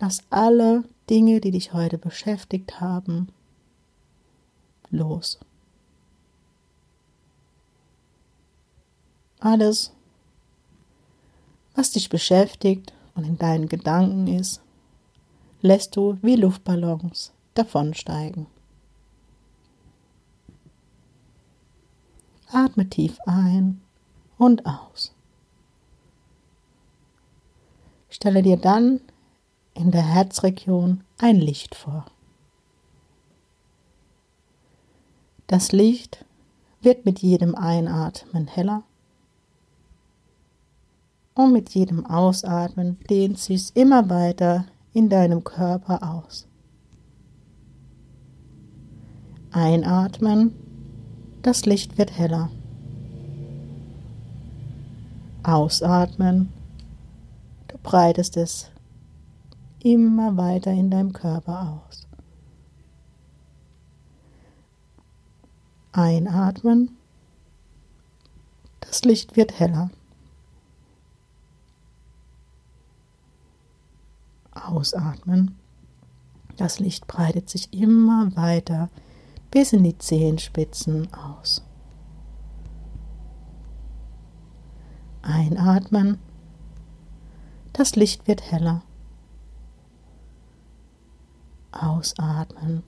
Lass 0.00 0.22
alle 0.30 0.84
Dinge, 1.08 1.40
die 1.40 1.52
dich 1.52 1.72
heute 1.72 1.96
beschäftigt 1.96 2.80
haben, 2.80 3.28
los. 4.90 5.38
Alles, 9.44 9.92
was 11.74 11.90
dich 11.90 12.08
beschäftigt 12.08 12.92
und 13.16 13.24
in 13.24 13.38
deinen 13.38 13.68
Gedanken 13.68 14.28
ist, 14.28 14.62
lässt 15.62 15.96
du 15.96 16.16
wie 16.22 16.36
Luftballons 16.36 17.32
davonsteigen. 17.54 18.46
Atme 22.52 22.88
tief 22.88 23.18
ein 23.26 23.80
und 24.38 24.64
aus. 24.64 25.12
Stelle 28.10 28.42
dir 28.42 28.58
dann 28.58 29.00
in 29.74 29.90
der 29.90 30.06
Herzregion 30.06 31.02
ein 31.18 31.36
Licht 31.36 31.74
vor. 31.74 32.06
Das 35.48 35.72
Licht 35.72 36.24
wird 36.80 37.04
mit 37.04 37.18
jedem 37.18 37.56
Einatmen 37.56 38.46
heller 38.46 38.84
und 41.34 41.52
mit 41.52 41.70
jedem 41.70 42.04
Ausatmen 42.06 42.98
dehnt 43.08 43.38
sich 43.38 43.74
immer 43.74 44.08
weiter 44.10 44.66
in 44.92 45.08
deinem 45.08 45.42
Körper 45.42 46.02
aus. 46.02 46.46
Einatmen, 49.50 50.54
das 51.42 51.66
Licht 51.66 51.98
wird 51.98 52.16
heller. 52.16 52.50
Ausatmen, 55.42 56.50
du 57.68 57.76
breitest 57.82 58.36
es 58.36 58.70
immer 59.80 60.36
weiter 60.36 60.70
in 60.70 60.90
deinem 60.90 61.12
Körper 61.12 61.82
aus. 61.88 62.06
Einatmen, 65.92 66.96
das 68.80 69.04
Licht 69.04 69.36
wird 69.36 69.58
heller. 69.58 69.90
Ausatmen. 74.64 75.58
Das 76.56 76.78
Licht 76.78 77.06
breitet 77.06 77.48
sich 77.48 77.72
immer 77.72 78.34
weiter 78.36 78.90
bis 79.50 79.72
in 79.72 79.84
die 79.84 79.98
Zehenspitzen 79.98 81.12
aus. 81.12 81.64
Einatmen. 85.22 86.18
Das 87.72 87.96
Licht 87.96 88.26
wird 88.26 88.50
heller. 88.50 88.82
Ausatmen. 91.70 92.82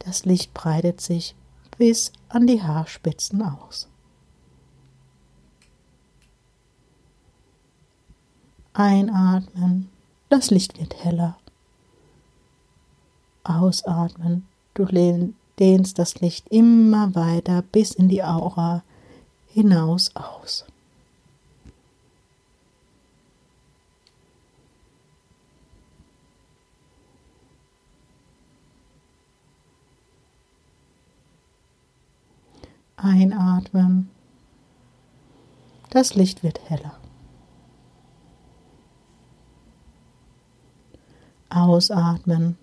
Das 0.00 0.24
Licht 0.24 0.54
breitet 0.54 1.00
sich 1.00 1.36
bis 1.76 2.12
an 2.28 2.46
die 2.46 2.62
Haarspitzen 2.62 3.42
aus. 3.42 3.88
Einatmen. 8.72 9.90
Das 10.30 10.52
Licht 10.52 10.78
wird 10.78 11.02
heller. 11.02 11.36
Ausatmen. 13.42 14.46
Du 14.74 14.84
dehnst 15.58 15.98
das 15.98 16.20
Licht 16.20 16.46
immer 16.50 17.16
weiter 17.16 17.62
bis 17.62 17.90
in 17.90 18.08
die 18.08 18.22
Aura 18.22 18.84
hinaus 19.48 20.14
aus. 20.14 20.64
Einatmen. 32.96 34.08
Das 35.90 36.14
Licht 36.14 36.44
wird 36.44 36.60
heller. 36.70 36.99
Ausatmen. 41.50 42.56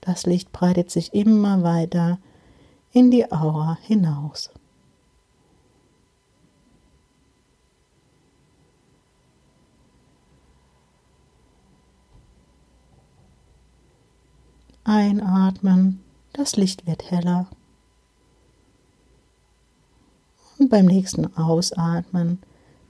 Das 0.00 0.26
Licht 0.26 0.52
breitet 0.52 0.90
sich 0.90 1.14
immer 1.14 1.62
weiter 1.62 2.18
in 2.92 3.10
die 3.10 3.30
Aura 3.32 3.78
hinaus. 3.82 4.50
Einatmen, 14.84 16.02
das 16.34 16.56
Licht 16.56 16.86
wird 16.86 17.10
heller. 17.10 17.48
Und 20.58 20.68
beim 20.68 20.84
nächsten 20.84 21.34
Ausatmen 21.36 22.38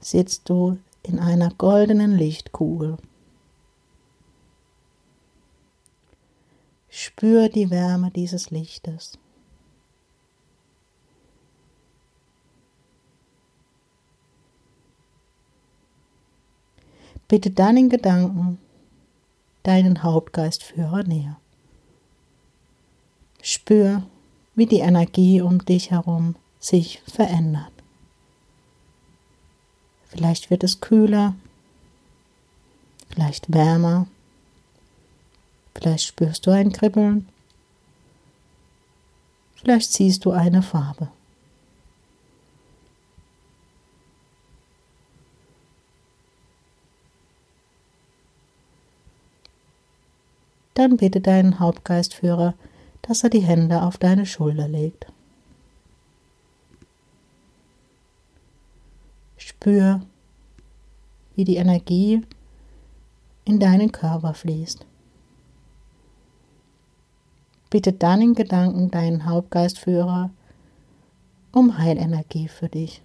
sitzt 0.01 0.49
du 0.49 0.77
in 1.03 1.19
einer 1.19 1.51
goldenen 1.57 2.11
Lichtkugel. 2.11 2.97
Spür 6.97 7.49
die 7.49 7.71
Wärme 7.71 8.09
dieses 8.09 8.51
Lichtes. 8.51 9.17
Bitte 17.27 17.51
dann 17.51 17.75
in 17.75 17.89
Gedanken 17.89 18.59
deinen 19.63 20.03
Hauptgeistführer 20.03 21.03
näher. 21.03 21.37
Spür, 23.41 24.03
wie 24.55 24.65
die 24.65 24.79
Energie 24.79 25.41
um 25.41 25.65
dich 25.65 25.91
herum 25.91 26.37
sich 26.59 27.01
verändert. 27.05 27.73
Vielleicht 30.05 30.49
wird 30.49 30.63
es 30.63 30.79
kühler, 30.79 31.35
vielleicht 33.09 33.53
wärmer, 33.53 34.07
vielleicht 35.75 36.05
spürst 36.05 36.45
du 36.47 36.51
ein 36.51 36.71
Kribbeln, 36.71 37.27
vielleicht 39.55 39.91
siehst 39.91 40.25
du 40.25 40.31
eine 40.31 40.61
Farbe. 40.61 41.09
Dann 50.75 50.97
bitte 50.97 51.21
deinen 51.21 51.59
Hauptgeistführer, 51.59 52.53
dass 53.01 53.23
er 53.23 53.29
die 53.29 53.39
Hände 53.39 53.81
auf 53.81 53.97
deine 53.97 54.25
Schulter 54.25 54.67
legt. 54.67 55.07
Spür, 59.37 60.01
wie 61.35 61.45
die 61.45 61.55
Energie 61.55 62.23
in 63.45 63.59
deinen 63.59 63.91
Körper 63.91 64.33
fließt. 64.33 64.85
Bitte 67.75 67.91
dann 67.91 68.21
in 68.21 68.35
Gedanken 68.35 68.89
deinen 68.89 69.25
Hauptgeistführer 69.25 70.29
um 71.51 71.77
Heilenergie 71.77 72.47
für 72.47 72.69
dich. 72.69 73.01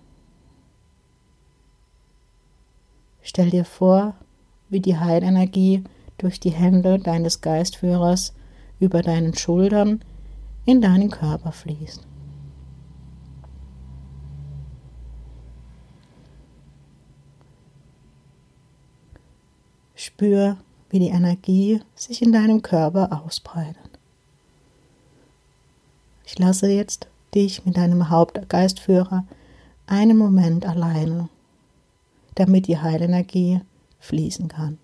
Stell 3.20 3.50
dir 3.50 3.64
vor, 3.64 4.14
wie 4.68 4.78
die 4.78 4.96
Heilenergie 4.96 5.82
durch 6.18 6.38
die 6.38 6.52
Hände 6.52 7.00
deines 7.00 7.40
Geistführers 7.40 8.32
über 8.78 9.02
deinen 9.02 9.34
Schultern 9.34 10.04
in 10.66 10.80
deinen 10.80 11.10
Körper 11.10 11.50
fließt. 11.50 12.06
Spür, 19.96 20.58
wie 20.90 21.00
die 21.00 21.08
Energie 21.08 21.82
sich 21.96 22.22
in 22.22 22.30
deinem 22.30 22.62
Körper 22.62 23.20
ausbreitet. 23.24 23.89
Ich 26.32 26.38
lasse 26.38 26.68
jetzt 26.68 27.08
dich 27.34 27.66
mit 27.66 27.76
deinem 27.76 28.08
Hauptgeistführer 28.08 29.26
einen 29.88 30.16
Moment 30.16 30.64
alleine, 30.64 31.28
damit 32.36 32.68
die 32.68 32.78
Heilenergie 32.78 33.62
fließen 33.98 34.46
kann. 34.46 34.78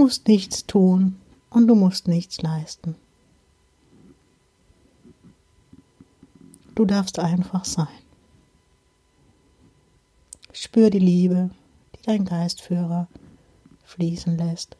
Musst 0.00 0.28
nichts 0.28 0.64
tun 0.66 1.20
und 1.50 1.66
du 1.66 1.74
musst 1.74 2.08
nichts 2.08 2.40
leisten. 2.40 2.94
Du 6.74 6.86
darfst 6.86 7.18
einfach 7.18 7.66
sein. 7.66 7.86
Spür 10.52 10.88
die 10.88 11.00
Liebe, 11.00 11.50
die 11.94 12.02
dein 12.02 12.24
Geistführer 12.24 13.08
fließen 13.84 14.38
lässt. 14.38 14.78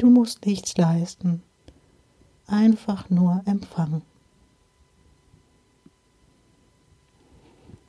Du 0.00 0.08
musst 0.08 0.46
nichts 0.46 0.78
leisten. 0.78 1.42
einfach 2.46 3.10
nur 3.10 3.42
empfangen. 3.44 4.00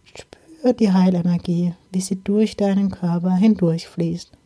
Spür 0.04 0.74
die 0.74 0.92
Heilenergie, 0.92 1.74
wie 1.94 2.02
sie 2.02 2.22
durch 2.22 2.58
deinen 2.58 2.92
Körper 2.92 3.32
hindurchfließt. 3.32 4.38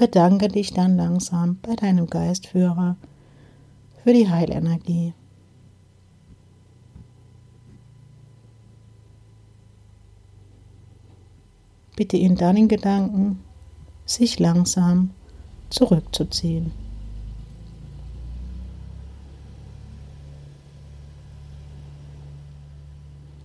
Bedanke 0.00 0.48
dich 0.48 0.72
dann 0.72 0.96
langsam 0.96 1.58
bei 1.60 1.76
deinem 1.76 2.06
Geistführer 2.06 2.96
für 4.02 4.14
die 4.14 4.30
Heilenergie. 4.30 5.12
Bitte 11.96 12.16
ihn 12.16 12.34
dann 12.34 12.56
in 12.56 12.68
Gedanken, 12.68 13.40
sich 14.06 14.38
langsam 14.38 15.10
zurückzuziehen. 15.68 16.72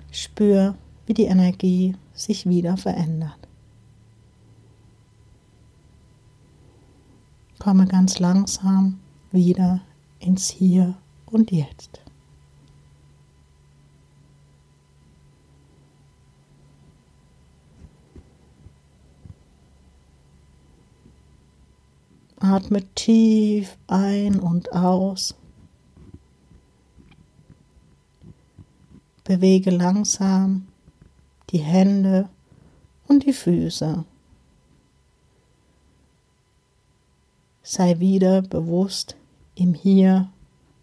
Spür, 0.10 0.76
wie 1.06 1.14
die 1.14 1.26
Energie 1.26 1.98
sich 2.14 2.48
wieder 2.48 2.78
verändert. 2.78 3.45
Komme 7.66 7.88
ganz 7.88 8.20
langsam 8.20 9.00
wieder 9.32 9.82
ins 10.20 10.50
Hier 10.50 10.94
und 11.26 11.52
Jetzt. 11.52 12.00
Atme 22.38 22.84
tief 22.94 23.76
ein 23.88 24.40
und 24.40 24.72
aus. 24.72 25.34
Bewege 29.24 29.72
langsam 29.72 30.68
die 31.50 31.58
Hände 31.58 32.30
und 33.08 33.26
die 33.26 33.34
Füße. 33.34 34.06
Sei 37.66 38.00
wieder 38.00 38.44
bewusst 38.44 39.16
im 39.56 39.74
Hier 39.74 40.30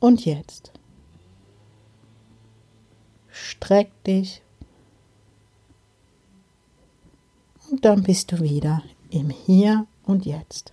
und 0.00 0.24
Jetzt. 0.24 0.72
Streck 3.28 3.88
dich 4.04 4.42
und 7.70 7.84
dann 7.84 8.02
bist 8.02 8.32
du 8.32 8.40
wieder 8.40 8.82
im 9.10 9.30
Hier 9.30 9.86
und 10.04 10.26
Jetzt. 10.26 10.72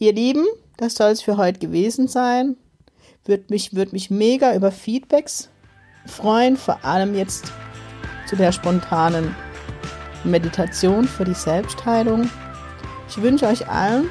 Ihr 0.00 0.12
Lieben, 0.12 0.44
das 0.76 0.94
soll 0.94 1.12
es 1.12 1.22
für 1.22 1.36
heute 1.36 1.60
gewesen 1.60 2.08
sein. 2.08 2.56
Würde 3.24 3.44
mich, 3.50 3.74
würd 3.74 3.92
mich 3.92 4.10
mega 4.10 4.54
über 4.56 4.72
Feedbacks 4.72 5.50
freuen, 6.04 6.56
vor 6.56 6.84
allem 6.84 7.14
jetzt 7.14 7.52
zu 8.26 8.34
der 8.34 8.50
spontanen 8.50 9.36
Meditation 10.24 11.06
für 11.06 11.24
die 11.24 11.34
Selbstheilung. 11.34 12.28
Ich 13.08 13.22
wünsche 13.22 13.46
euch 13.46 13.68
allen 13.68 14.08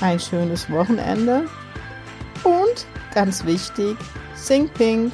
ein 0.00 0.18
schönes 0.18 0.70
Wochenende. 0.70 1.46
Und 2.44 2.86
ganz 3.14 3.44
wichtig, 3.44 3.96
Sing 4.34 4.68
Pink 4.68 5.12